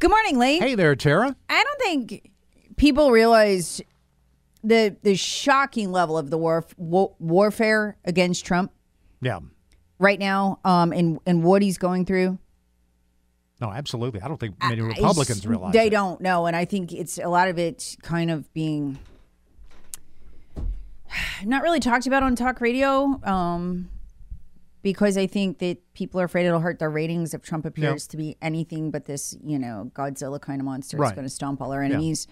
[0.00, 0.58] Good morning, Lee.
[0.58, 1.36] Hey there, Tara.
[1.48, 2.30] I don't think
[2.76, 3.80] people realize
[4.64, 8.72] the the shocking level of the war, war warfare against Trump
[9.20, 9.40] Yeah.
[9.98, 12.38] right now, um, and and what he's going through.
[13.60, 14.22] No, absolutely.
[14.22, 15.90] I don't think many I- Republicans realize they it.
[15.90, 18.98] don't know, and I think it's a lot of it kind of being
[21.44, 23.20] not really talked about on talk radio.
[23.22, 23.90] Um,
[24.82, 28.16] because I think that people are afraid it'll hurt their ratings if Trump appears to
[28.16, 31.72] be anything but this, you know, Godzilla kind of monster that's going to stomp all
[31.72, 32.26] our enemies.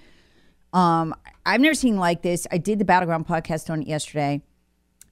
[0.72, 1.14] Um,
[1.46, 2.46] I've never seen like this.
[2.50, 4.42] I did the Battleground podcast on it yesterday.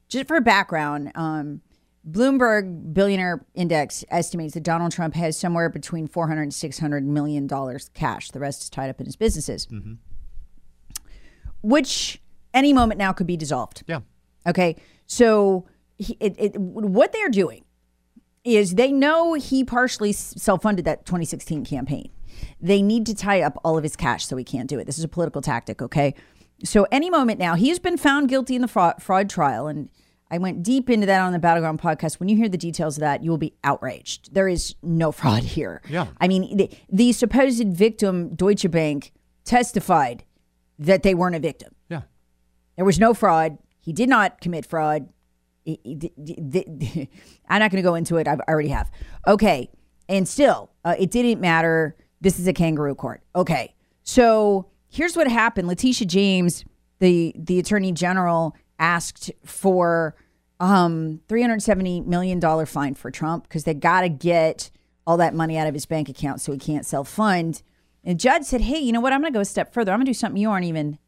[0.08, 1.60] Just for background, um,
[2.08, 7.90] Bloomberg Billionaire Index estimates that Donald Trump has somewhere between 400 and 600 million dollars
[7.94, 8.30] cash.
[8.30, 9.94] The rest is tied up in his businesses, mm-hmm.
[11.62, 12.20] which
[12.54, 13.82] any moment now could be dissolved.
[13.88, 14.00] Yeah.
[14.46, 14.76] Okay,
[15.06, 15.66] so
[15.98, 17.64] he, it, it, what they're doing
[18.44, 22.10] is they know he partially self funded that 2016 campaign.
[22.60, 24.84] They need to tie up all of his cash so he can't do it.
[24.84, 26.14] This is a political tactic, okay?
[26.64, 29.66] So, any moment now, he has been found guilty in the fraud, fraud trial.
[29.66, 29.90] And
[30.30, 32.18] I went deep into that on the Battleground podcast.
[32.18, 34.32] When you hear the details of that, you will be outraged.
[34.34, 35.82] There is no fraud here.
[35.88, 36.06] Yeah.
[36.20, 39.12] I mean, the, the supposed victim, Deutsche Bank,
[39.44, 40.24] testified
[40.78, 41.74] that they weren't a victim.
[41.88, 42.02] Yeah.
[42.76, 43.58] There was no fraud.
[43.80, 45.08] He did not commit fraud.
[47.48, 48.28] I'm not going to go into it.
[48.28, 48.90] I've, I already have.
[49.26, 49.70] Okay.
[50.08, 51.96] And still, uh, it didn't matter.
[52.20, 53.22] This is a kangaroo court.
[53.34, 53.74] Okay.
[54.02, 55.66] So here's what happened.
[55.66, 56.64] Letitia James,
[57.00, 60.14] the the attorney general, asked for
[60.60, 64.70] um 370 million dollar fine for Trump because they got to get
[65.06, 67.62] all that money out of his bank account so he can't self fund.
[68.04, 69.12] And the judge said, "Hey, you know what?
[69.12, 69.92] I'm going to go a step further.
[69.92, 70.98] I'm going to do something you aren't even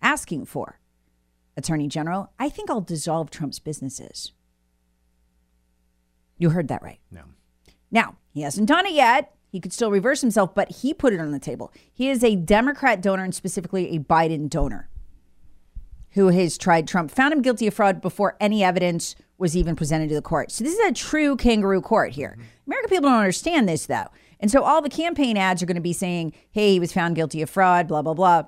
[0.00, 0.78] asking for."
[1.56, 4.32] Attorney General, I think I'll dissolve Trump's businesses.
[6.38, 7.00] You heard that right.
[7.10, 7.22] No.
[7.90, 9.34] Now, he hasn't done it yet.
[9.48, 11.72] He could still reverse himself, but he put it on the table.
[11.92, 14.90] He is a Democrat donor and specifically a Biden donor
[16.16, 20.08] who has tried Trump, found him guilty of fraud before any evidence was even presented
[20.08, 20.50] to the court.
[20.50, 22.36] So this is a true kangaroo court here.
[22.38, 22.70] Mm-hmm.
[22.70, 24.06] American people don't understand this though.
[24.40, 27.16] And so all the campaign ads are going to be saying, hey, he was found
[27.16, 28.44] guilty of fraud, blah, blah, blah.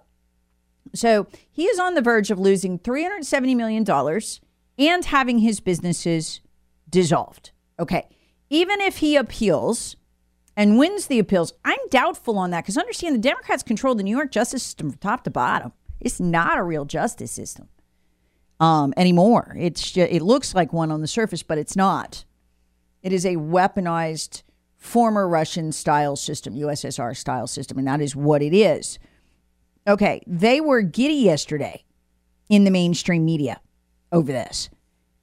[0.95, 3.85] So he is on the verge of losing $370 million
[4.79, 6.41] and having his businesses
[6.89, 7.51] dissolved.
[7.79, 8.09] Okay.
[8.51, 9.97] Even if he appeals
[10.57, 14.17] and wins the appeals, I'm doubtful on that because understand the Democrats control the New
[14.17, 15.73] York justice system from top to bottom.
[16.01, 17.69] It's not a real justice system
[18.61, 19.57] um, anymore.
[19.59, 22.25] It's ju- it looks like one on the surface, but it's not.
[23.03, 24.43] It is a weaponized
[24.77, 28.99] former Russian style system, USSR style system, and that is what it is.
[29.89, 31.83] Okay, they were giddy yesterday
[32.51, 33.59] in the mainstream media
[34.13, 34.69] over this.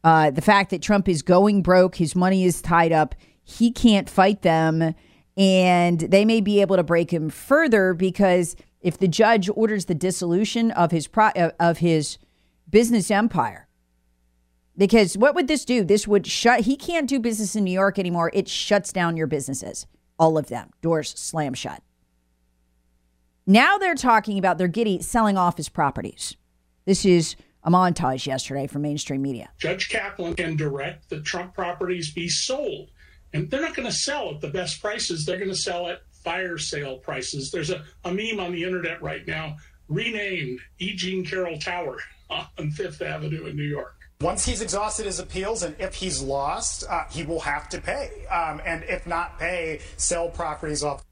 [0.04, 4.10] Uh, the fact that Trump is going broke, his money is tied up, he can't
[4.10, 4.96] fight them,
[5.38, 9.96] and they may be able to break him further because if the judge orders the
[9.96, 12.18] dissolution of his pro- uh, of his
[12.68, 13.68] business empire,
[14.78, 15.84] because what would this do?
[15.84, 16.62] This would shut.
[16.62, 18.32] He can't do business in New York anymore.
[18.34, 19.86] It shuts down your businesses,
[20.18, 20.72] all of them.
[20.82, 21.84] Doors slam shut.
[23.48, 26.36] Now they're talking about they're giddy selling off his properties.
[26.86, 29.50] This is a montage yesterday from mainstream media.
[29.60, 32.90] Judge Kaplan can direct that Trump properties be sold.
[33.34, 35.26] And they're not going to sell at the best prices.
[35.26, 37.52] They're going to sell at fire sale prices.
[37.52, 39.58] There's a, a meme on the internet right now
[39.88, 40.96] renamed E.
[40.96, 42.00] Jean Carroll Tower
[42.30, 43.96] on Fifth Avenue in New York.
[44.22, 48.26] Once he's exhausted his appeals, and if he's lost, uh, he will have to pay.
[48.32, 51.05] Um, and if not pay, sell properties off.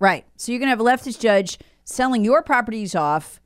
[0.00, 0.24] Right.
[0.36, 3.40] So you're going to have a leftist judge selling your properties off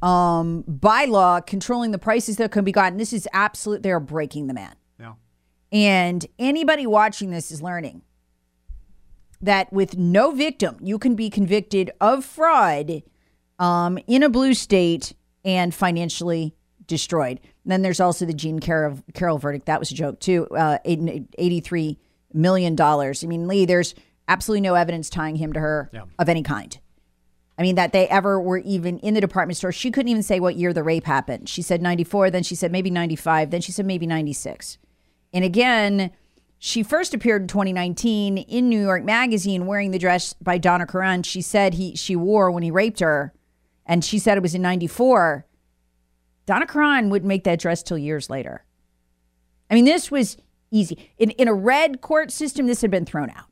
[0.00, 2.98] um, by law, controlling the prices that can be gotten.
[2.98, 3.82] This is absolute.
[3.82, 4.74] They're breaking the man.
[4.98, 5.14] Yeah.
[5.70, 8.02] And anybody watching this is learning
[9.40, 13.02] that with no victim, you can be convicted of fraud
[13.58, 15.14] um, in a blue state
[15.44, 16.54] and financially
[16.86, 17.40] destroyed.
[17.64, 19.66] And then there's also the Jean Carroll, Carroll verdict.
[19.66, 20.46] That was a joke, too.
[20.48, 21.96] Uh, $83
[22.32, 22.80] million.
[22.80, 23.94] I mean, Lee, there's
[24.32, 26.04] absolutely no evidence tying him to her Yeah.
[26.18, 26.78] of any kind.
[27.58, 29.72] I mean, that they ever were even in the department store.
[29.72, 31.48] She couldn't even say what year the rape happened.
[31.48, 34.78] She said 94, then she said maybe 95, then she said maybe 96.
[35.34, 36.10] And again,
[36.58, 41.22] she first appeared in 2019 in New York Magazine wearing the dress by Donna Karan.
[41.24, 43.32] She said he she wore when he raped her,
[43.84, 45.44] and she said it was in 94.
[46.46, 48.64] Donna Karan wouldn't make that dress till years later.
[49.70, 50.36] I mean, this was
[50.70, 51.10] easy.
[51.18, 53.46] In, in a red court system, this had been thrown out.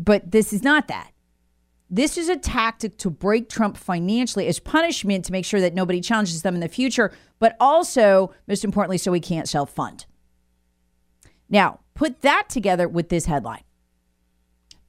[0.00, 1.12] But this is not that.
[1.90, 6.00] This is a tactic to break Trump financially as punishment to make sure that nobody
[6.00, 10.06] challenges them in the future, but also, most importantly, so he can't self fund.
[11.48, 13.64] Now, put that together with this headline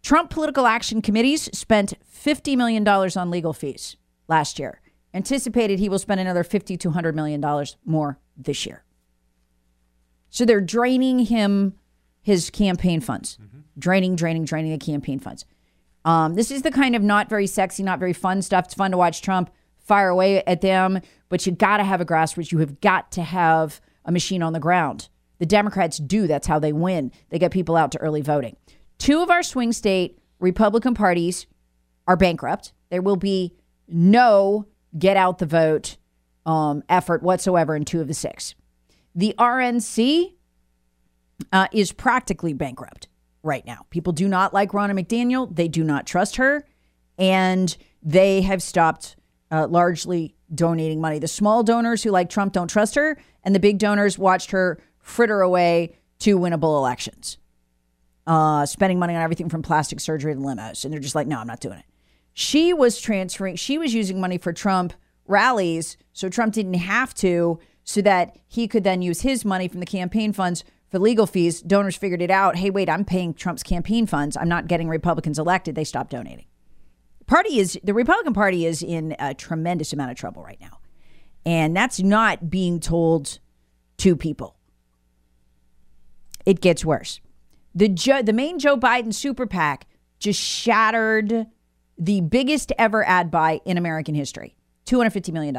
[0.01, 3.97] Trump political action committees spent $50 million on legal fees
[4.27, 4.79] last year.
[5.13, 7.43] Anticipated he will spend another 50 to $100 million
[7.83, 8.83] more this year.
[10.29, 11.73] So they're draining him
[12.21, 13.60] his campaign funds, mm-hmm.
[13.77, 15.45] Draining, draining, draining the campaign funds.
[16.03, 18.65] Um, this is the kind of not very sexy, not very fun stuff.
[18.65, 22.05] It's fun to watch Trump fire away at them, but you got to have a
[22.05, 22.51] grassroots.
[22.51, 25.09] You have got to have a machine on the ground.
[25.39, 26.27] The Democrats do.
[26.27, 27.11] That's how they win.
[27.29, 28.55] They get people out to early voting.
[28.97, 31.47] Two of our swing state Republican parties
[32.07, 32.73] are bankrupt.
[32.89, 33.53] There will be
[33.87, 34.67] no
[34.97, 35.97] get out the vote
[36.45, 38.55] um, effort whatsoever in two of the six.
[39.13, 40.33] The RNC
[41.51, 43.07] uh, is practically bankrupt
[43.43, 43.85] right now.
[43.89, 45.53] People do not like Ronna McDaniel.
[45.53, 46.65] They do not trust her.
[47.17, 49.15] And they have stopped
[49.51, 51.19] uh, largely donating money.
[51.19, 54.81] The small donors who like Trump don't trust her, and the big donors watched her
[54.99, 57.37] fritter away two winnable elections,
[58.27, 60.83] uh, spending money on everything from plastic surgery to limos.
[60.83, 61.85] And they're just like, no, I'm not doing it.
[62.33, 64.93] She was transferring, she was using money for Trump
[65.27, 69.79] rallies, so Trump didn't have to, so that he could then use his money from
[69.79, 71.61] the campaign funds for legal fees.
[71.61, 72.57] Donors figured it out.
[72.57, 74.37] Hey, wait, I'm paying Trump's campaign funds.
[74.37, 75.73] I'm not getting Republicans elected.
[75.73, 76.45] They stopped donating.
[77.25, 80.79] Party is the Republican Party is in a tremendous amount of trouble right now.
[81.45, 83.39] And that's not being told
[83.97, 84.57] to people.
[86.45, 87.21] It gets worse.
[87.73, 89.87] The jo- the main Joe Biden super PAC
[90.19, 91.47] just shattered
[91.97, 94.55] the biggest ever ad buy in American history.
[94.87, 95.57] $250 million.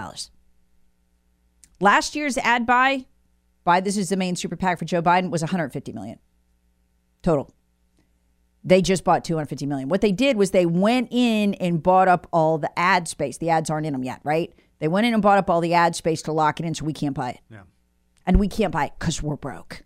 [1.81, 3.07] Last year's ad buy
[3.65, 6.19] by this is the main super PAC for Joe Biden was 150 million
[7.23, 7.53] total.
[8.65, 9.89] They just bought 250 million.
[9.89, 13.39] What they did was they went in and bought up all the ad space.
[13.39, 14.53] The ads aren't in them yet, right?
[14.79, 16.85] They went in and bought up all the ad space to lock it in so
[16.85, 17.41] we can't buy it.
[17.51, 17.63] Yeah.
[18.25, 19.83] And we can't buy it because we're broke.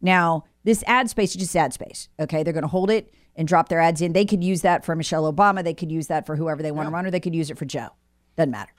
[0.00, 2.08] Now, this ad space is just ad space.
[2.18, 2.42] Okay.
[2.42, 4.12] They're going to hold it and drop their ads in.
[4.12, 5.62] They could use that for Michelle Obama.
[5.62, 7.58] They could use that for whoever they want to run, or they could use it
[7.58, 7.88] for Joe.
[8.36, 8.72] Doesn't matter.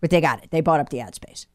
[0.00, 0.50] But they got it.
[0.50, 1.46] They bought up the ad space.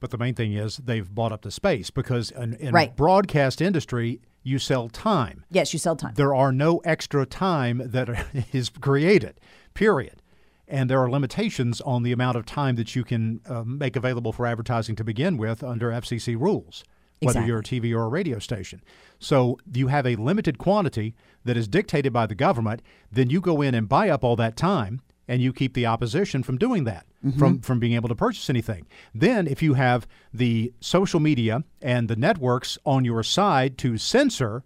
[0.00, 2.94] But the main thing is they've bought up the space because in, in Right.
[2.94, 5.44] broadcast industry, you sell time.
[5.50, 6.14] Yes, you sell time.
[6.14, 8.08] There are no extra time that
[8.52, 9.40] is created,
[9.74, 10.22] period.
[10.68, 14.32] And there are limitations on the amount of time that you can uh, make available
[14.32, 16.84] for advertising to begin with under FCC rules,
[17.20, 18.82] whether you're a TV or a radio station.
[19.18, 22.82] So you have a limited quantity that is dictated by the government.
[23.10, 26.42] Then you go in and buy up all that time, and you keep the opposition
[26.42, 27.38] from doing that, mm-hmm.
[27.38, 28.86] from from being able to purchase anything.
[29.14, 34.64] Then, if you have the social media and the networks on your side to censor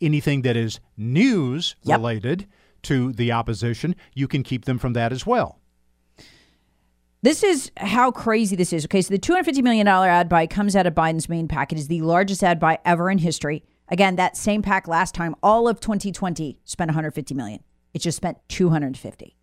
[0.00, 1.98] anything that is news Yep.
[1.98, 2.46] related
[2.82, 5.60] to the opposition, you can keep them from that as well.
[7.22, 8.84] This is how crazy this is.
[8.84, 11.72] Okay, so the $250 million ad buy comes out of Biden's main pack.
[11.72, 13.64] It is the largest ad buy ever in history.
[13.88, 17.62] Again, that same pack last time, all of 2020 spent 150 million.
[17.94, 19.36] It just spent 250.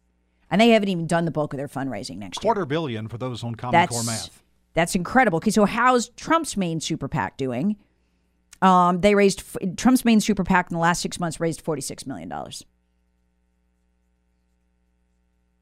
[0.52, 2.54] And they haven't even done the bulk of their fundraising next year.
[2.54, 4.44] Quarter billion for those on Common Core math.
[4.74, 5.38] That's incredible.
[5.38, 7.78] Okay, so how's Trump's main super PAC doing?
[8.62, 9.44] Um, they raised
[9.78, 12.32] Trump's main super PAC in the last six months raised $46 million.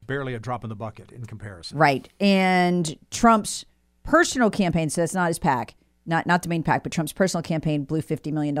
[0.06, 1.78] Barely a drop in the bucket in comparison.
[1.78, 2.08] Right.
[2.18, 3.64] And Trump's
[4.02, 7.42] personal campaign, so that's not his PAC, not not the main PAC, but Trump's personal
[7.42, 8.58] campaign blew $50 million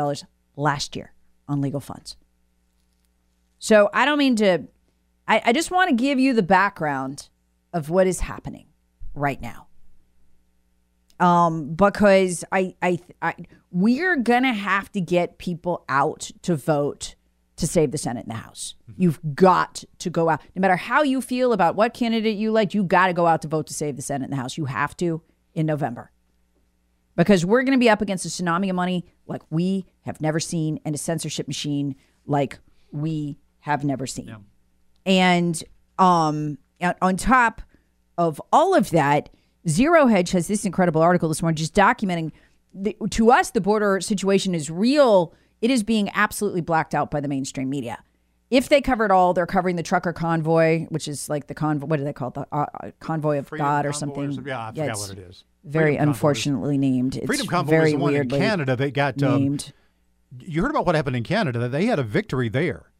[0.56, 1.12] last year
[1.48, 2.16] on legal funds.
[3.58, 4.62] So I don't mean to,
[5.30, 7.28] I, I just want to give you the background
[7.72, 8.66] of what is happening
[9.14, 9.68] right now.
[11.20, 13.34] Um, because I, I, I,
[13.70, 17.14] we're gonna have to get people out to vote
[17.56, 18.74] to save the Senate and the House.
[18.96, 22.74] You've got to go out, no matter how you feel about what candidate you like.
[22.74, 24.56] You got to go out to vote to save the Senate and the House.
[24.56, 25.22] You have to
[25.54, 26.10] in November
[27.16, 30.40] because we're going to be up against a tsunami of money like we have never
[30.40, 31.94] seen and a censorship machine
[32.26, 32.58] like
[32.90, 34.26] we have never seen.
[35.10, 35.64] And
[35.98, 36.56] um,
[37.02, 37.62] on top
[38.16, 39.28] of all of that,
[39.68, 42.30] Zero Hedge has this incredible article this morning just documenting
[42.72, 45.34] the, to us the border situation is real.
[45.60, 48.04] It is being absolutely blacked out by the mainstream media.
[48.52, 51.86] If they cover it all, they're covering the trucker convoy, which is like the convoy.
[51.86, 52.34] What do they call it?
[52.34, 54.32] The uh, uh convoy of Freedom God or Convoy something?
[54.32, 55.44] some- yeah, I forgot it's what it is.
[55.64, 57.16] Very Freedom Convoy unfortunately named.
[57.16, 59.72] It's Freedom Convoy very was the one in Canada that got um, named.
[60.38, 61.68] You heard about what happened in Canada?
[61.68, 62.90] They had a victory there.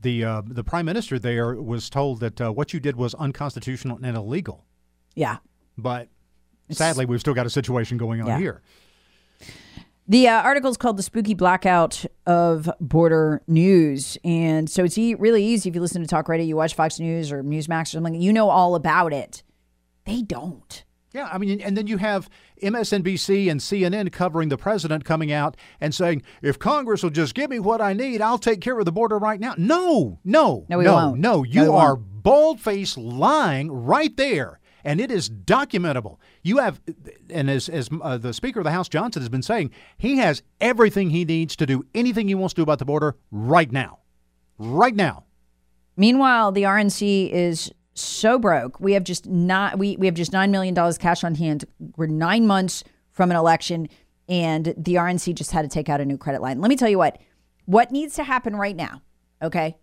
[0.00, 3.98] The uh, the prime minister there was told that uh, what you did was unconstitutional
[4.02, 4.64] and illegal.
[5.14, 5.38] yeah.
[5.78, 6.08] But
[6.70, 8.38] sadly, we've still got a situation going on Yeah.
[8.38, 8.62] here.
[10.08, 15.14] The uh, article is called "The Spooky Blackout of Border News," and so it's e-
[15.14, 17.86] really easy if you listen to talk radio, you watch Fox News or Newsmax or
[17.92, 18.20] something.
[18.20, 19.42] You know all about it.
[20.04, 20.84] They don't.
[21.14, 22.30] Yeah, I mean, and then you have
[22.62, 27.50] MSNBC and CNN covering the president coming out and saying, "If Congress will just give
[27.50, 30.78] me what I need, I'll take care of the border right now." No, no, No,
[30.78, 31.18] we no, won't.
[31.20, 31.36] no.
[31.36, 36.16] No, You we are bald faced lying right there, and it is documentable.
[36.42, 36.80] You have,
[37.28, 40.42] and as as uh, the Speaker of the House Johnson has been saying, he has
[40.60, 43.98] everything he needs to do anything he wants to do about the border right now,
[44.58, 45.24] right now.
[45.96, 48.80] Meanwhile, the RNC is so broke.
[48.80, 51.64] We have just not we we have just nine million dollars cash on hand.
[51.96, 53.88] We're nine months from an election,
[54.28, 56.60] and the RNC just had to take out a new credit line.
[56.60, 57.18] Let me tell you what
[57.66, 59.02] what needs to happen right now.
[59.42, 59.76] Okay,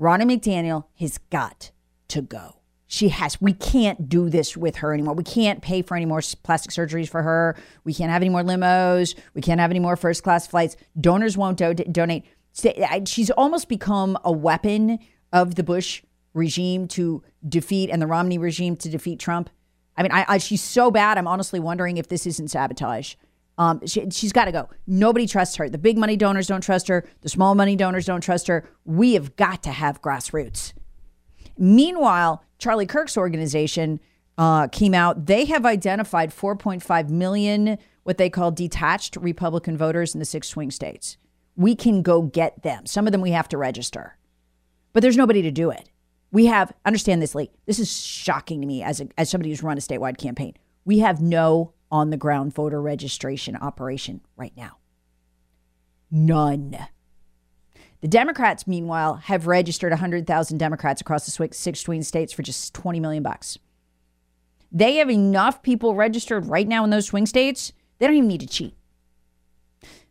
[0.00, 1.70] Ronna McDaniel has got
[2.08, 2.58] to go.
[2.86, 3.40] She has.
[3.40, 5.14] We can't do this with her anymore.
[5.14, 7.56] We can't pay for any more plastic surgeries for her.
[7.84, 9.14] We can't have any more limos.
[9.32, 10.76] We can't have any more first class flights.
[11.00, 12.26] Donors won't do- donate.
[13.06, 14.98] She's almost become a weapon
[15.32, 16.02] of the Bush
[16.34, 19.50] regime to defeat and the Romney regime to defeat Trump.
[19.96, 21.18] I mean, I, I she's so bad.
[21.18, 23.14] I'm honestly wondering if this isn't sabotage.
[23.58, 24.70] Um, she, she's got to go.
[24.86, 25.68] Nobody trusts her.
[25.68, 27.06] The big money donors don't trust her.
[27.20, 28.68] The small money donors don't trust her.
[28.84, 30.72] We have got to have grassroots.
[31.58, 34.00] Meanwhile, Charlie Kirk's organization
[34.38, 35.26] uh, came out.
[35.26, 40.70] They have identified 4.5 million what they call detached Republican voters in the six swing
[40.70, 41.18] states.
[41.54, 42.86] We can go get them.
[42.86, 44.16] Some of them we have to register,
[44.92, 45.88] but there's nobody to do it.
[46.32, 47.50] We have understand this, Lee.
[47.66, 50.54] This is shocking to me as a, as somebody who's run a statewide campaign.
[50.84, 54.78] We have no on the ground voter registration operation right now.
[56.10, 56.78] None.
[58.00, 62.98] The Democrats, meanwhile, have registered 100,000 Democrats across the six swing states for just 20
[62.98, 63.58] million bucks.
[64.72, 67.72] They have enough people registered right now in those swing states.
[67.98, 68.74] They don't even need to cheat.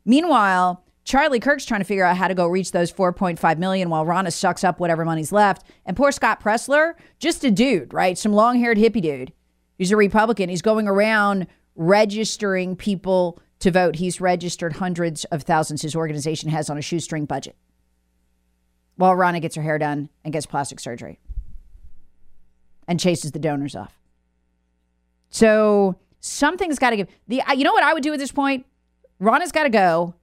[0.06, 4.06] Meanwhile, Charlie Kirk's trying to figure out how to go reach those 4.5 million while
[4.06, 5.66] Ronna sucks up whatever money's left.
[5.86, 8.18] And poor Scott Presler, just a dude, right?
[8.18, 9.34] Some long haired hippie dude.
[9.78, 10.50] He's a Republican.
[10.50, 13.96] He's going around registering people to vote.
[13.96, 17.56] He's registered hundreds of thousands his organization has on a shoestring budget.
[18.96, 21.20] While Ronna gets her hair done and gets plastic surgery
[22.88, 23.98] and chases the donors off.
[25.30, 27.08] So something's got to give.
[27.28, 28.66] The you know what I would do at this point?
[29.20, 30.14] Ronna's got to go,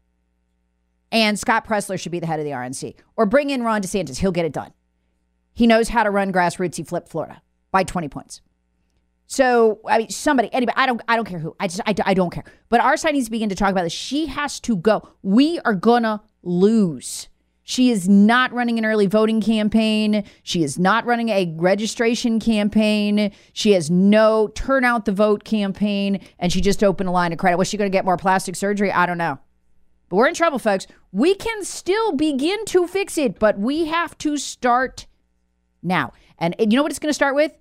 [1.11, 4.19] and Scott Presler should be the head of the RNC, or bring in Ron DeSantis.
[4.19, 4.73] He'll get it done.
[5.55, 6.77] He knows how to run grassroots.
[6.77, 8.41] He flipped Florida by twenty points.
[9.27, 10.77] So I mean, somebody, anybody.
[10.77, 11.03] I don't.
[11.09, 11.55] I don't care who.
[11.61, 11.81] I just.
[11.87, 12.45] I, I don't care.
[12.69, 13.93] But our side needs to begin to talk about this.
[13.93, 15.09] She has to go.
[15.23, 17.29] We are gonna lose.
[17.69, 20.25] She is not running an early voting campaign.
[20.43, 23.31] She is not running a registration campaign.
[23.53, 26.21] She has no turn out the vote campaign.
[26.39, 27.59] And she just opened a line of credit.
[27.59, 28.91] Was she going to get more plastic surgery?
[28.91, 29.39] I don't know.
[30.09, 30.87] But we're in trouble, folks.
[31.13, 35.07] We can still begin to fix it, but we have to start
[35.83, 36.13] now.
[36.39, 37.53] And you know what it's going to start with?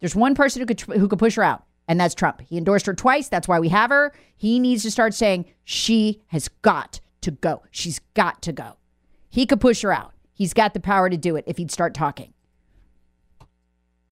[0.00, 2.40] There's one person who could who could push her out, and that's Trump.
[2.40, 3.28] He endorsed her twice.
[3.28, 4.12] That's why we have her.
[4.36, 7.62] He needs to start saying she has got to go.
[7.70, 8.76] She's got to go.
[9.30, 10.12] He could push her out.
[10.32, 12.31] He's got the power to do it if he'd start talking.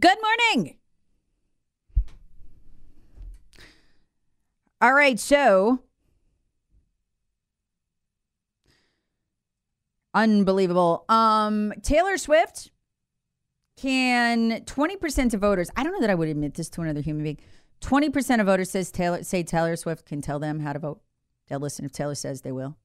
[0.00, 0.78] Good morning.
[4.80, 5.80] All right, so
[10.14, 11.04] unbelievable.
[11.10, 12.70] Um Taylor Swift
[13.76, 15.70] can 20% of voters.
[15.76, 17.38] I don't know that I would admit this to another human being.
[17.82, 21.02] 20% of voters says Taylor say Taylor Swift can tell them how to vote.
[21.48, 22.76] They'll listen if Taylor says they will.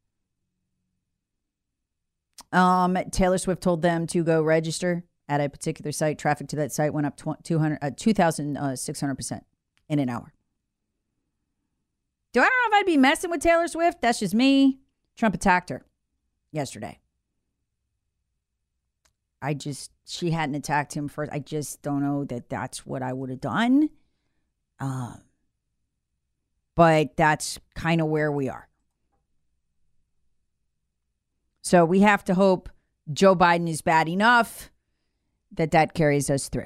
[2.52, 6.18] Um, Taylor Swift told them to go register at a particular site.
[6.20, 9.42] Traffic to that site went up 200, uh, 2,600%
[9.90, 10.34] in an hour.
[12.34, 14.02] Do I don't know if I'd be messing with Taylor Swift?
[14.02, 14.80] That's just me.
[15.16, 15.86] Trump attacked her
[16.52, 17.00] yesterday.
[19.42, 21.32] I just, she hadn't attacked him first.
[21.32, 23.90] I just don't know that that's what I would have done.
[24.80, 25.22] Um,
[26.76, 28.68] but that's kind of where we are.
[31.62, 32.70] So we have to hope
[33.12, 34.70] Joe Biden is bad enough
[35.58, 36.66] that that carries us through.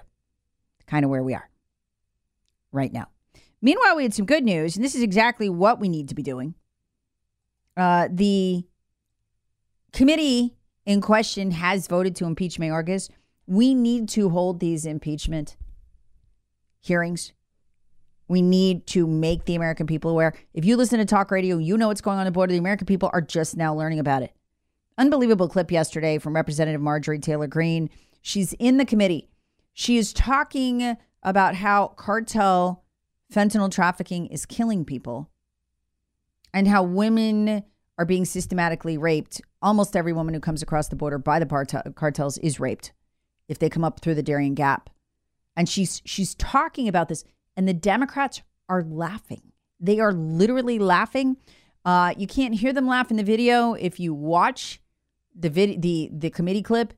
[0.87, 1.49] Kind of where we are
[2.71, 3.07] right now.
[3.61, 6.23] Meanwhile, we had some good news, and this is exactly what we need to be
[6.23, 6.55] doing.
[7.75, 8.63] Uh, the
[9.91, 10.55] committee
[10.85, 13.09] in question has voted to impeach Mayorkas.
[13.47, 15.57] We need to hold these impeachment
[16.79, 17.33] hearings.
[18.27, 20.33] We need to make the American people aware.
[20.53, 22.53] If you listen to talk radio, you know what's going on the border.
[22.53, 24.31] The American people are just now learning about it.
[24.97, 27.89] Unbelievable clip yesterday from Representative Marjorie Taylor Greene.
[28.21, 29.29] She's in the committee.
[29.73, 32.83] She is talking about how cartel
[33.33, 35.29] fentanyl trafficking is killing people
[36.53, 37.63] and how women
[37.97, 39.41] are being systematically raped.
[39.61, 42.93] Almost every woman who comes across the border by the cartels is raped
[43.47, 44.89] if they come up through the Darien Gap.
[45.55, 47.23] And she's she's talking about this
[47.57, 49.41] and the Democrats are laughing.
[49.79, 51.37] They are literally laughing.
[51.83, 53.73] Uh, you can't hear them laugh in the video.
[53.73, 54.81] If you watch
[55.37, 56.93] the vid- the the committee clip,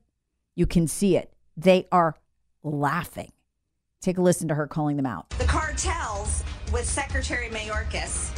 [0.54, 1.32] you can see it.
[1.56, 2.16] They are
[2.62, 3.32] laughing.
[4.00, 5.30] Take a listen to her calling them out.
[5.30, 6.42] The cartels
[6.72, 8.36] with Secretary Mayorkas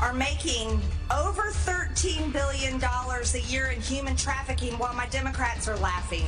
[0.00, 0.80] are making
[1.10, 6.24] over $13 billion a year in human trafficking while my Democrats are laughing.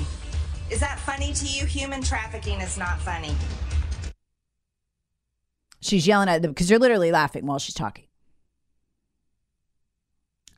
[0.70, 1.66] Is that funny to you?
[1.66, 3.34] Human trafficking is not funny.
[5.80, 8.04] She's yelling at them because they're literally laughing while she's talking.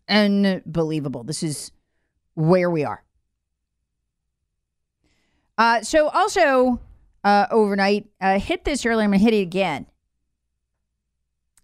[0.08, 1.22] Unbelievable.
[1.24, 1.70] This is
[2.34, 3.04] where we are.
[5.60, 6.80] Uh, so, also
[7.22, 9.04] uh, overnight, uh, hit this earlier.
[9.04, 9.84] I'm to hit it again.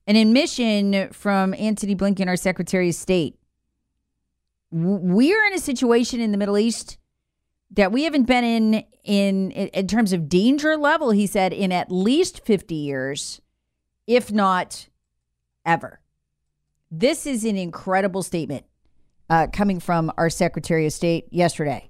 [0.07, 3.39] An admission from Antony Blinken, our Secretary of State.
[4.71, 6.99] We're in a situation in the Middle East
[7.71, 11.11] that we haven't been in in in terms of danger level.
[11.13, 13.41] He said in at least 50 years
[14.07, 14.89] if not
[15.65, 16.01] ever.
[16.91, 18.67] This is an incredible statement
[19.31, 21.89] uh, coming from our Secretary of State yesterday.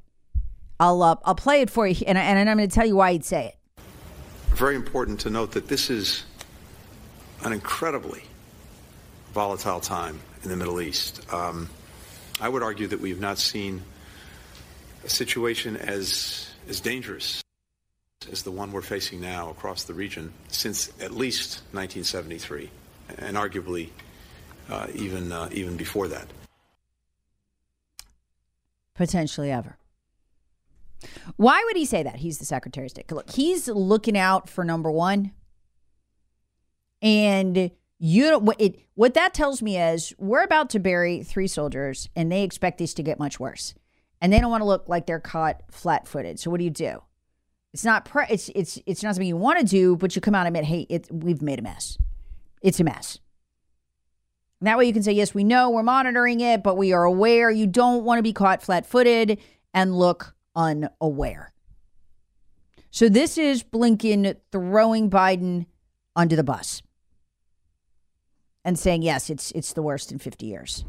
[0.79, 3.13] I'll uh, I'll play it for you, and, and I'm going to tell you why
[3.13, 3.57] he'd say it.
[4.55, 6.25] Very important to note that this is
[7.45, 8.23] an incredibly
[9.33, 11.33] volatile time in the Middle East.
[11.33, 11.69] Um,
[12.41, 13.83] I would argue that we've not seen
[15.05, 17.43] a situation as as dangerous
[18.31, 22.71] as the one we're facing now across the region since at least 1973,
[23.19, 23.91] and arguably
[24.69, 26.27] uh, even uh, even before that.
[28.95, 29.77] Potentially ever.
[31.37, 32.17] Why would he say that?
[32.17, 33.11] He's the Secretary of State.
[33.13, 35.33] Look, he's looking out for number one,
[37.03, 42.09] and you what it what that tells me is we're about to bury three soldiers,
[42.17, 43.75] and they expect this to get much worse,
[44.21, 46.39] and they don't want to look like they're caught flat-footed.
[46.41, 47.03] So what do you do?
[47.73, 50.35] It's not pre- it's it's it's not something you want to do, but you come
[50.35, 51.99] out and admit, hey, it we've made a mess.
[52.63, 53.19] It's a mess.
[54.61, 57.05] And that way you can say, yes, we know we're monitoring it, but we are
[57.05, 59.39] aware you don't want to be caught flat-footed
[59.75, 61.53] and look unaware.
[62.91, 65.67] So this is Blinken throwing Biden
[66.17, 66.83] under the bus
[68.65, 70.85] and saying, yes, it's it's the worst in 50 years.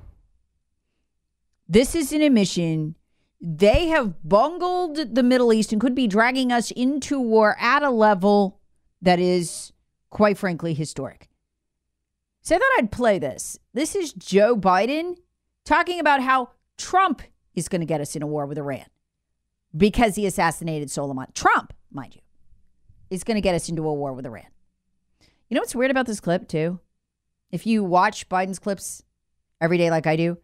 [1.68, 2.96] This is an admission
[3.40, 7.90] they have bungled the Middle East and could be dragging us into war at a
[7.90, 8.60] level
[9.02, 9.74] that is,
[10.10, 11.30] quite frankly, historic.
[12.42, 13.60] So I thought I'd play this.
[13.74, 15.18] This is Joe Biden
[15.66, 17.22] talking about how Trump
[17.54, 18.86] is going to get us in a war with Iran
[19.78, 21.34] because he assassinated Soleimani.
[21.34, 22.22] Trump, mind you,
[23.10, 24.48] is going to get us into a war with Iran.
[25.50, 26.80] You know what's weird about this clip, too?
[27.52, 29.04] If you watch Biden's clips
[29.62, 30.38] every day like I do,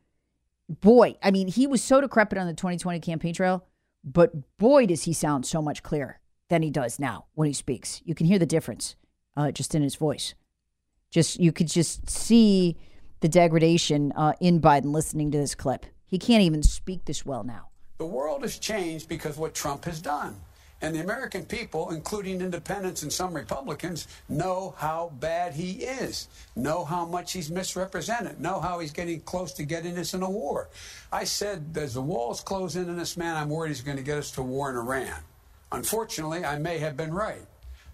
[0.69, 3.65] boy, I mean, he was so decrepit on the 2020 campaign trail,
[4.03, 6.19] but boy, does he sound so much clearer
[6.49, 8.01] than he does now when he speaks.
[8.05, 8.95] You can hear the difference
[9.35, 10.35] uh, just in his voice.
[11.09, 12.77] Just you could just see
[13.21, 15.85] the degradation uh, in Biden listening to this clip.
[16.05, 17.69] He can't even speak this well now.
[18.03, 20.35] The world has changed because what Trump has done.
[20.81, 26.83] And the American people, including independents and some Republicans, know how bad he is, know
[26.83, 30.67] how much he's misrepresented, know how he's getting close to getting us in a war.
[31.13, 34.03] I said, as the walls close in on this man, I'm worried he's going to
[34.03, 35.21] get us to war in Iran.
[35.71, 37.45] Unfortunately, I may have been right.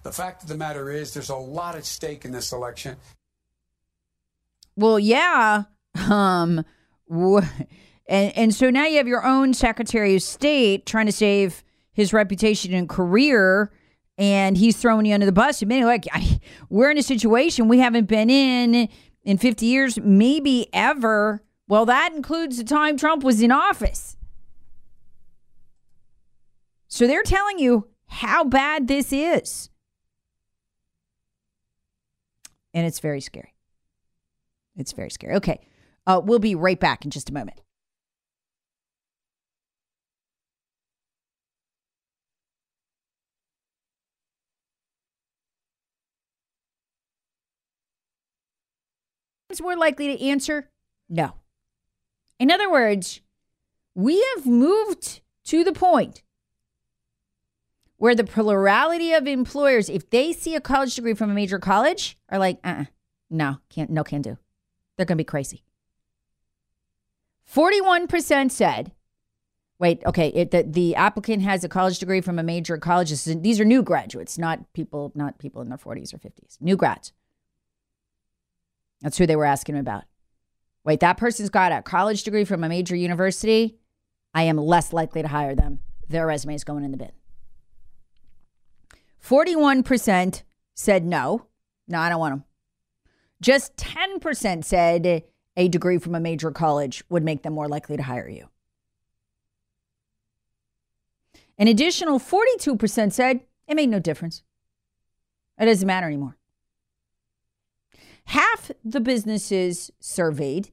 [0.01, 2.95] The fact of the matter is, there's a lot at stake in this election.
[4.75, 5.65] Well, yeah.
[6.09, 6.65] Um,
[8.09, 12.11] and and so now you have your own Secretary of State trying to save his
[12.11, 13.71] reputation and career,
[14.17, 15.61] and he's throwing you under the bus.
[15.61, 18.89] Admitting, like, I, we're in a situation we haven't been in
[19.23, 21.43] in 50 years, maybe ever.
[21.67, 24.17] Well, that includes the time Trump was in office.
[26.87, 29.69] So they're telling you how bad this is.
[32.73, 33.53] And it's very scary.
[34.75, 35.35] It's very scary.
[35.35, 35.59] Okay.
[36.07, 37.59] Uh, we'll be right back in just a moment.
[49.49, 50.69] Is more likely to answer
[51.09, 51.33] no.
[52.37, 53.21] In other words,
[53.95, 56.21] we have moved to the point
[57.97, 62.17] where the plurality of employers, if they see a college degree from a major college,
[62.29, 62.85] are like, uh, uh
[63.29, 64.37] no, can't, no, can do.
[64.95, 65.63] They're going to be crazy.
[67.53, 68.91] 41% said,
[69.79, 73.11] wait, okay, it, the, the applicant has a college degree from a major college.
[73.23, 77.13] These are new graduates, not people, not people in their 40s or 50s, new grads.
[79.01, 80.03] That's who they were asking about.
[80.83, 83.77] Wait, that person's got a college degree from a major university.
[84.33, 85.79] I am less likely to hire them.
[86.07, 87.11] Their resume is going in the bin.
[89.23, 91.45] 41% said no.
[91.87, 92.43] No, I don't want them.
[93.41, 95.23] Just 10% said
[95.55, 98.49] a degree from a major college would make them more likely to hire you.
[101.57, 104.43] An additional 42% said it made no difference.
[105.59, 106.37] It doesn't matter anymore.
[108.83, 110.71] The businesses surveyed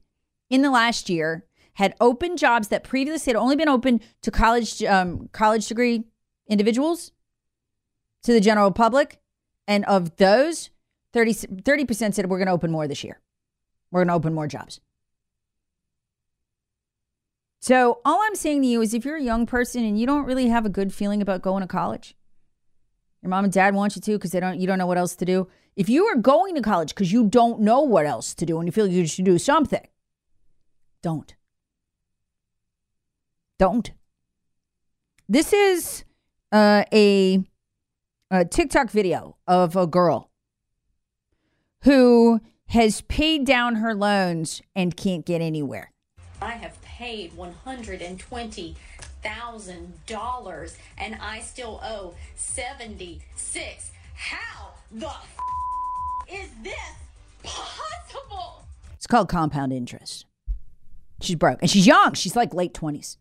[0.49, 4.83] in the last year had open jobs that previously had only been open to college
[4.83, 6.05] um, college degree
[6.47, 7.11] individuals
[8.23, 9.19] to the general public,
[9.67, 10.71] and of those,
[11.13, 13.19] 30 percent said we're going to open more this year.
[13.91, 14.79] We're going to open more jobs.
[17.59, 20.25] So all I'm saying to you is, if you're a young person and you don't
[20.25, 22.15] really have a good feeling about going to college,
[23.27, 25.15] your mom and dad want you to because they don't you don't know what else
[25.17, 25.47] to do.
[25.75, 28.67] If you are going to college because you don't know what else to do and
[28.67, 29.85] you feel you should do something,
[31.03, 31.35] don't.
[33.59, 33.91] Don't.
[35.29, 36.05] This is
[36.51, 37.43] uh, a,
[38.31, 40.31] a TikTok video of a girl
[41.83, 45.91] who has paid down her loans and can't get anywhere.
[46.41, 48.75] I have paid 120
[49.23, 53.91] thousand dollars and I still owe seventy six.
[54.15, 55.37] How the f-
[56.31, 56.73] is this
[57.43, 58.63] possible?
[58.95, 60.25] It's called compound interest.
[61.21, 62.13] She's broke and she's young.
[62.13, 63.17] She's like late twenties.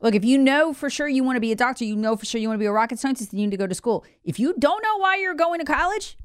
[0.00, 2.24] Look, if you know for sure you want to be a doctor, you know for
[2.24, 4.04] sure you want to be a rocket scientist, then you need to go to school.
[4.24, 6.16] If you don't know why you're going to college,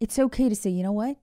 [0.00, 1.16] it's okay to say, you know what?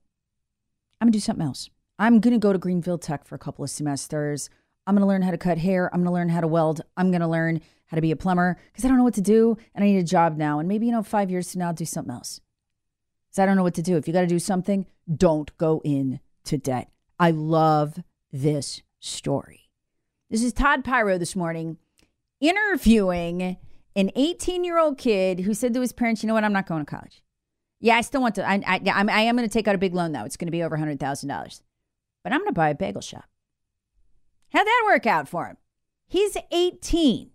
[1.00, 1.70] I'm gonna do something else.
[2.02, 4.50] I'm gonna go to Greenville Tech for a couple of semesters.
[4.88, 5.90] I'm going to learn how to cut hair.
[5.94, 6.82] I'm going to learn how to weld.
[6.98, 9.22] I'm going to learn how to be a plumber because I don't know what to
[9.22, 10.60] do and I need a job now.
[10.60, 12.42] And maybe, you know, five years from now, I'll do something else.
[13.30, 13.96] Because I don't know what to do.
[13.96, 16.90] If you got to do something, don't go in to debt.
[17.20, 18.00] I love
[18.32, 19.70] this story.
[20.30, 21.78] This is Todd Piro this morning
[22.40, 23.58] interviewing
[23.96, 26.66] an 18 year old kid who said to his parents, you know what, I'm not
[26.66, 27.22] going to college.
[27.80, 28.48] Yeah, I still want to.
[28.48, 30.24] I, I, I am going to take out a big loan, though.
[30.24, 31.62] It's going to be over $100,000.
[32.24, 33.26] But I'm going to buy a bagel shop.
[34.54, 35.58] How'd that work out for him?
[36.08, 37.32] He's 18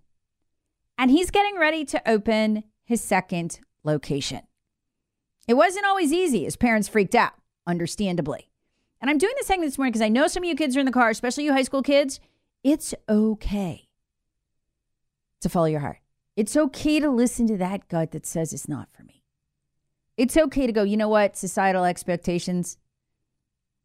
[0.98, 4.42] and he's getting ready to open his second location.
[5.48, 6.44] It wasn't always easy.
[6.44, 7.32] His parents freaked out,
[7.66, 8.50] understandably.
[9.00, 10.80] And I'm doing this segment this morning because I know some of you kids are
[10.80, 12.20] in the car, especially you high school kids.
[12.64, 13.88] It's okay
[15.40, 15.98] to follow your heart.
[16.34, 19.22] It's okay to listen to that gut that says it's not for me.
[20.16, 21.36] It's okay to go, you know what?
[21.36, 22.78] Societal expectations,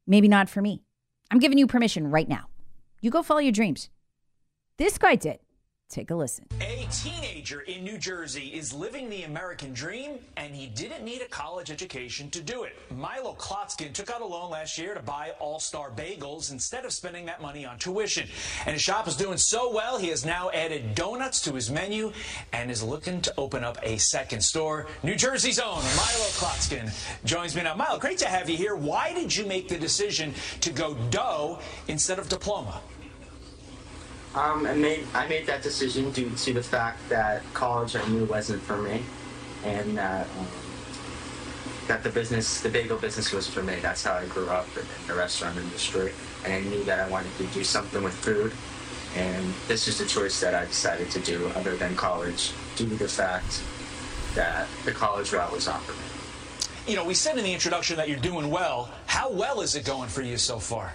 [0.07, 0.83] maybe not for me.
[1.31, 2.49] I'm giving you permission right now.
[2.99, 3.89] You go follow your dreams.
[4.77, 5.39] This guy did.
[5.91, 6.45] Take a listen.
[6.61, 11.27] A teenager in New Jersey is living the American dream, and he didn't need a
[11.27, 12.77] college education to do it.
[12.95, 16.93] Milo Klotzkin took out a loan last year to buy All Star Bagels instead of
[16.93, 18.25] spending that money on tuition.
[18.65, 22.13] And his shop is doing so well, he has now added donuts to his menu
[22.53, 24.87] and is looking to open up a second store.
[25.03, 26.89] New Jersey's own Milo Klotzkin
[27.25, 27.75] joins me now.
[27.75, 28.77] Milo, great to have you here.
[28.77, 32.79] Why did you make the decision to go dough instead of diploma?
[34.33, 38.23] Um, I made I made that decision due to the fact that college I knew
[38.25, 39.03] wasn't for me,
[39.65, 40.47] and that um,
[41.87, 43.75] that the business, the bagel business, was for me.
[43.81, 46.13] That's how I grew up in, the restaurant industry,
[46.45, 48.53] and I knew that I wanted to do something with food,
[49.17, 52.95] and this is the choice that I decided to do, other than college, due to
[52.95, 53.61] the fact
[54.35, 56.91] that the college route was offered me.
[56.91, 58.89] You know, we said in the introduction that you're doing well.
[59.07, 60.93] How well is it going for you so far?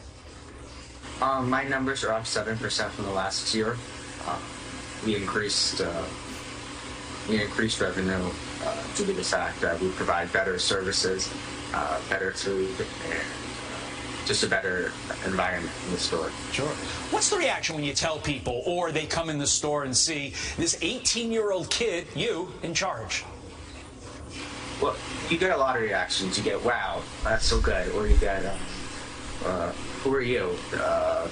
[1.21, 3.77] Um, my numbers are up 7% from the last year.
[4.27, 4.39] Uh,
[5.05, 6.05] we increased uh,
[7.29, 8.31] we increased revenue
[8.65, 11.33] uh, due to the fact that we provide better services,
[11.75, 14.93] uh, better food, and uh, just a better
[15.25, 16.31] environment in the store.
[16.53, 16.69] Sure.
[17.11, 20.35] What's the reaction when you tell people, or they come in the store and see
[20.57, 23.25] this 18 year old kid, you, in charge?
[24.81, 24.95] Well,
[25.31, 26.37] you get a lot of reactions.
[26.37, 27.93] You get, wow, that's so good.
[27.95, 28.45] Or you get,
[29.45, 29.73] uh,
[30.07, 30.55] who are you?
[30.73, 31.27] Uh,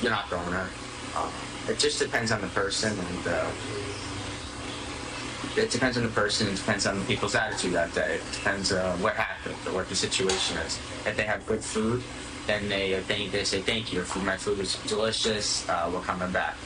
[0.00, 0.66] you're not the owner.
[1.14, 1.30] Uh,
[1.68, 3.50] it just depends on the person and uh,
[5.56, 6.48] it depends on the person.
[6.48, 8.14] It depends on the people's attitude that day.
[8.14, 10.78] It depends uh, what happened or what the situation is.
[11.04, 12.02] If they have good food,
[12.46, 14.02] then they they, they say thank you.
[14.24, 16.56] My food was delicious, uh, we're coming back.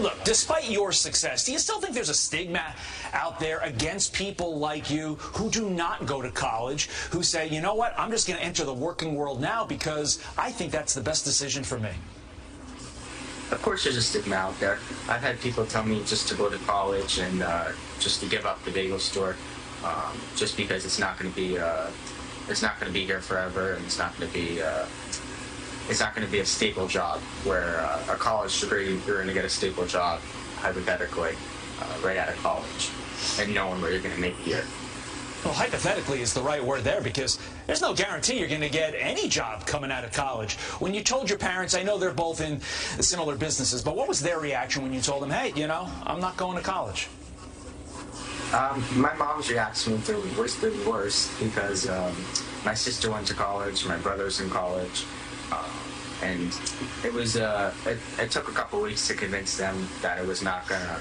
[0.00, 2.74] Look, despite your success, do you still think there's a stigma
[3.12, 7.60] out there against people like you who do not go to college, who say, you
[7.60, 10.94] know what, I'm just going to enter the working world now because I think that's
[10.94, 11.90] the best decision for me?
[13.50, 14.78] Of course, there's a stigma out there.
[15.08, 17.68] I've had people tell me just to go to college and uh,
[18.00, 19.36] just to give up the bagel store,
[19.84, 21.88] um, just because it's not going to be uh,
[22.48, 24.86] it's not going to be here forever, and it's not going to be uh,
[25.88, 27.20] it's not going to be a stable job.
[27.44, 30.20] Where uh, a college degree, you're going to get a stable job,
[30.56, 31.34] hypothetically,
[31.80, 32.90] uh, right out of college,
[33.38, 34.64] and knowing where you're going to make it here.
[35.44, 38.94] Well, hypothetically is the right word there because there's no guarantee you're going to get
[38.96, 40.54] any job coming out of college.
[40.80, 44.20] When you told your parents, I know they're both in similar businesses, but what was
[44.20, 47.08] their reaction when you told them, hey, you know, I'm not going to college?
[48.54, 52.14] Um, my mom's reaction was the worst the worst because um,
[52.64, 55.04] my sister went to college, my brother's in college,
[56.24, 56.58] and
[57.04, 60.42] it was uh, it, it took a couple weeks to convince them that it was
[60.42, 60.98] not gonna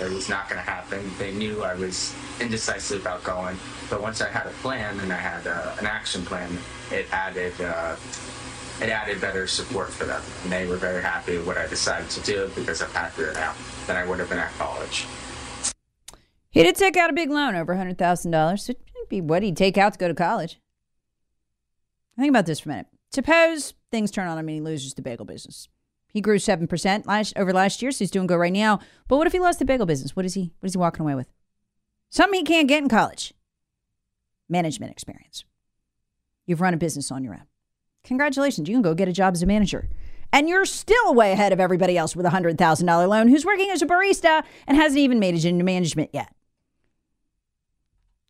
[0.00, 1.10] it was not gonna happen.
[1.18, 3.56] They knew I was indecisive about going,
[3.88, 6.58] but once I had a plan and I had uh, an action plan,
[6.90, 7.96] it added uh,
[8.80, 12.10] it added better support for them, and they were very happy with what I decided
[12.10, 13.54] to do because I'm happier now
[13.86, 15.06] than I would have been at college.
[16.50, 18.60] He did take out a big loan, over $100,000.
[18.60, 20.60] So it'd be what he'd take out to go to college.
[22.18, 22.86] Think about this for a minute.
[23.12, 25.68] Suppose things turn on him and he loses the bagel business.
[26.12, 28.80] He grew 7% last, over last year, so he's doing good right now.
[29.08, 30.14] But what if he lost the bagel business?
[30.16, 31.28] What is he, what is he walking away with?
[32.10, 33.32] Something he can't get in college.
[34.48, 35.44] Management experience.
[36.46, 37.44] You've run a business on your own.
[38.04, 39.88] Congratulations, you can go get a job as a manager.
[40.32, 43.82] And you're still way ahead of everybody else with a $100,000 loan who's working as
[43.82, 46.34] a barista and hasn't even made it into management yet.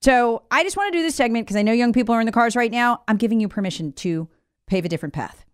[0.01, 2.27] So I just want to do this segment because I know young people are in
[2.27, 3.03] the cars right now.
[3.07, 4.29] I'm giving you permission to
[4.73, 5.45] pave a different path.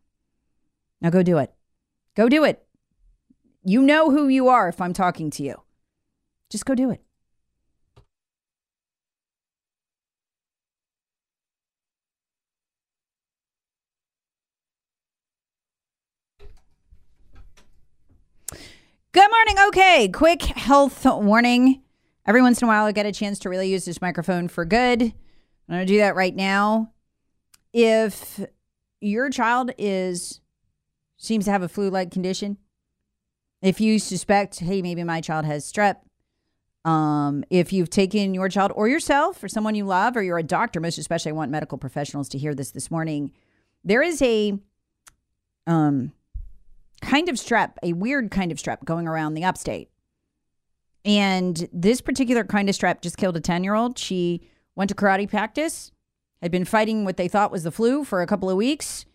[1.01, 1.53] Now go do it.
[2.15, 2.65] Go do it.
[3.65, 5.61] You know who you are if I'm talking to you.
[6.51, 7.03] Just go do it.
[19.11, 19.57] Good morning.
[19.67, 21.83] Okay, quick health warning.
[22.25, 24.65] Every once in a while, I get a chance to really use this microphone for
[24.65, 25.03] good.
[25.03, 25.13] I'm
[25.69, 26.93] going to do that right now.
[27.73, 28.41] If
[29.01, 30.41] your child is
[31.17, 32.59] seems to have a flu-like condition,
[33.61, 35.97] if you suspect, hey, maybe my child has strep,
[36.85, 40.43] um, if you've taken your child or yourself or someone you love, or you're a
[40.43, 43.33] doctor, most especially, I want medical professionals to hear this this morning.
[43.85, 44.59] There is a
[45.67, 46.13] um,
[47.03, 49.91] kind of strep, a weird kind of strep going around the upstate.
[51.05, 53.99] And this particular kind of strep just killed a 10 year old.
[53.99, 55.91] She went to karate practice,
[56.43, 59.07] had been fighting what they thought was the flu for a couple of weeks,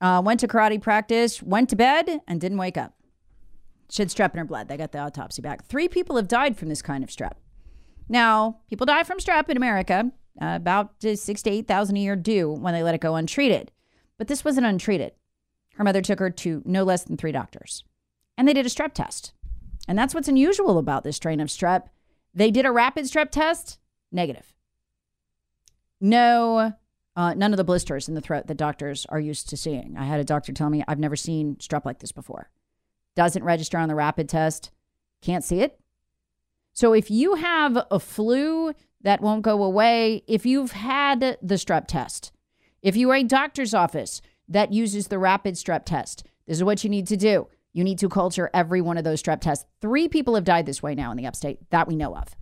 [0.00, 2.94] uh, went to karate practice, went to bed, and didn't wake up.
[3.90, 4.68] She had strep in her blood.
[4.68, 5.64] They got the autopsy back.
[5.66, 7.32] Three people have died from this kind of strep.
[8.08, 12.50] Now, people die from strep in America, uh, about six to 8,000 a year do
[12.50, 13.70] when they let it go untreated.
[14.18, 15.12] But this wasn't untreated.
[15.74, 17.84] Her mother took her to no less than three doctors,
[18.36, 19.32] and they did a strep test.
[19.88, 21.86] And that's what's unusual about this strain of strep.
[22.34, 23.78] They did a rapid strep test,
[24.10, 24.54] negative.
[26.02, 26.72] No,
[27.14, 29.96] uh, none of the blisters in the throat that doctors are used to seeing.
[29.96, 32.50] I had a doctor tell me, I've never seen strep like this before.
[33.14, 34.72] Doesn't register on the rapid test,
[35.20, 35.78] can't see it.
[36.72, 41.86] So if you have a flu that won't go away, if you've had the strep
[41.86, 42.32] test,
[42.82, 46.82] if you are a doctor's office that uses the rapid strep test, this is what
[46.82, 47.46] you need to do.
[47.72, 49.66] You need to culture every one of those strep tests.
[49.80, 52.34] Three people have died this way now in the upstate that we know of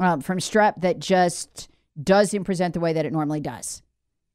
[0.00, 1.68] um, from strep that just
[2.02, 3.82] doesn't present the way that it normally does.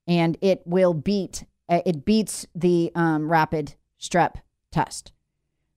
[0.08, 4.36] And it will beat, uh, it beats the um, rapid strep
[4.72, 5.12] test.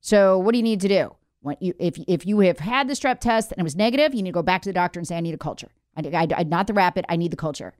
[0.01, 1.14] So, what do you need to do?
[1.40, 4.23] When you, if, if you have had the strep test and it was negative, you
[4.23, 5.68] need to go back to the doctor and say, I need a culture.
[5.97, 7.75] I, I, I, not the rapid, I need the culture.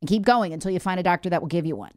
[0.00, 1.92] And keep going until you find a doctor that will give you one.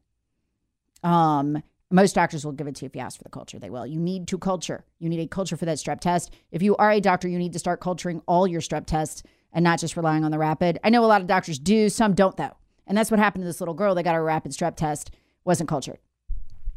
[1.01, 3.59] Um, most doctors will give it to you if you ask for the culture.
[3.59, 3.85] They will.
[3.85, 4.83] You need to culture.
[4.99, 6.33] You need a culture for that strep test.
[6.51, 9.23] If you are a doctor, you need to start culturing all your strep tests
[9.53, 10.79] and not just relying on the rapid.
[10.83, 12.57] I know a lot of doctors do, some don't though.
[12.85, 13.95] And that's what happened to this little girl.
[13.95, 15.11] They got her rapid strep test,
[15.45, 15.99] wasn't cultured.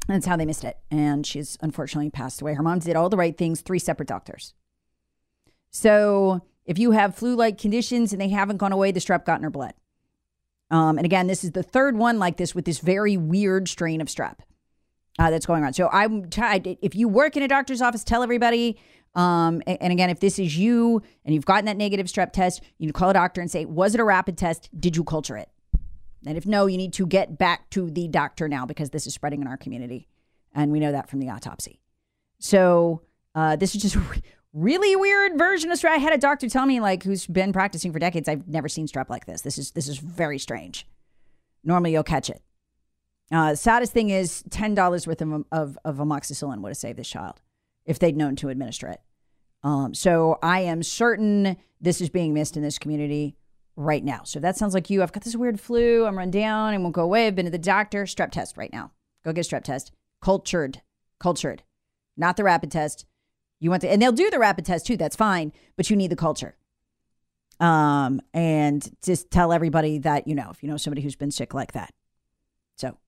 [0.06, 0.78] That's how they missed it.
[0.90, 2.54] And she's unfortunately passed away.
[2.54, 4.54] Her mom did all the right things, three separate doctors.
[5.70, 9.38] So if you have flu like conditions and they haven't gone away, the strep got
[9.38, 9.74] in her blood.
[10.70, 14.00] Um, and again, this is the third one like this with this very weird strain
[14.00, 14.38] of strep
[15.18, 15.72] uh, that's going on.
[15.72, 16.28] So I'm
[16.82, 18.78] if you work in a doctor's office, tell everybody.
[19.16, 22.86] Um, and, again, if this is you and you've gotten that negative strep test, you
[22.86, 24.68] can call a doctor and say, "Was it a rapid test?
[24.78, 25.48] Did you culture it?"
[26.26, 29.14] And if no, you need to get back to the doctor now because this is
[29.14, 30.06] spreading in our community,
[30.54, 31.80] and we know that from the autopsy.
[32.38, 33.02] So
[33.34, 34.02] uh, this is just a
[34.52, 35.90] really weird version of strep.
[35.90, 38.86] I had a doctor tell me, like, who's been practicing for decades, I've never seen
[38.86, 39.40] strep like this.
[39.40, 40.86] This is this is very strange.
[41.64, 42.42] Normally, you'll catch it.
[43.32, 47.08] Uh, saddest thing is ten dollars worth of, of, of amoxicillin would have saved this
[47.08, 47.40] child
[47.86, 49.00] if they'd known to administer it.
[49.66, 53.34] Um, so I am certain this is being missed in this community
[53.74, 54.20] right now.
[54.22, 56.94] So that sounds like you, I've got this weird flu, I'm run down, and won't
[56.94, 57.26] go away.
[57.26, 58.92] I've been to the doctor, strep test right now.
[59.24, 59.90] Go get a strep test.
[60.22, 60.82] Cultured,
[61.18, 61.64] cultured,
[62.16, 63.06] not the rapid test.
[63.58, 64.96] You want to, and they'll do the rapid test too.
[64.96, 66.56] That's fine, but you need the culture.
[67.58, 71.54] Um, and just tell everybody that you know if you know somebody who's been sick
[71.54, 71.92] like that.
[72.76, 72.98] So,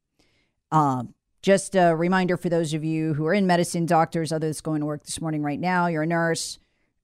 [0.72, 4.81] um, just a reminder for those of you who are in medicine, doctors, others going
[4.81, 5.87] to work this morning right now.
[5.87, 6.59] You're a nurse.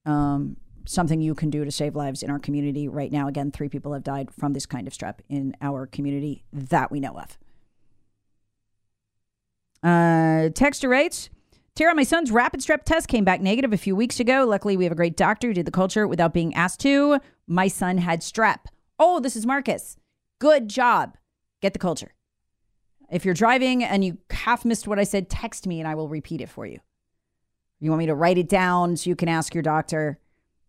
[0.04, 3.28] Um, something you can do to save lives in our community right now.
[3.28, 7.00] Again, three people have died from this kind of strep in our community that we
[7.00, 7.38] know of.
[9.82, 11.30] Uh, texter rates.
[11.74, 14.44] Tara, my son's rapid strep test came back negative a few weeks ago.
[14.46, 17.18] Luckily, we have a great doctor who did the culture without being asked to.
[17.46, 18.66] My son had strep.
[18.98, 19.96] Oh, this is Marcus.
[20.38, 21.16] Good job.
[21.60, 22.14] Get the culture.
[23.14, 26.08] If you're driving and you half missed what I said, text me and I will
[26.08, 26.80] repeat it for you.
[27.78, 30.18] You want me to write it down so you can ask your doctor?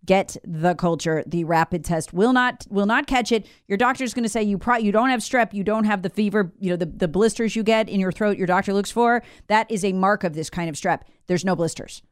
[0.05, 1.23] Get the culture.
[1.25, 3.47] The rapid test will not will not catch it.
[3.67, 6.09] Your doctor's going to say you pro- you don't have strep, you don't have the
[6.11, 8.37] fever, you know the, the blisters you get in your throat.
[8.37, 11.01] Your doctor looks for that is a mark of this kind of strep.
[11.25, 12.03] There's no blisters.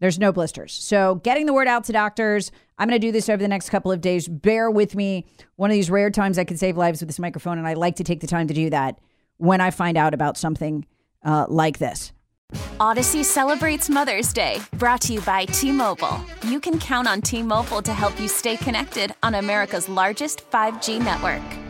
[0.00, 0.72] There's no blisters.
[0.72, 2.50] So, getting the word out to doctors.
[2.78, 4.26] I'm going to do this over the next couple of days.
[4.26, 5.26] Bear with me.
[5.56, 7.96] One of these rare times I can save lives with this microphone, and I like
[7.96, 8.98] to take the time to do that
[9.36, 10.86] when I find out about something
[11.22, 12.12] uh, like this.
[12.78, 16.24] Audacy celebrates Mother's Day, brought to you by T Mobile.
[16.42, 20.98] You can count on T Mobile to help you stay connected on America's largest 5G
[21.04, 21.69] network.